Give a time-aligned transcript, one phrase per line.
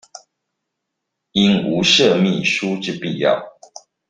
[1.33, 3.39] 應無設秘書之必要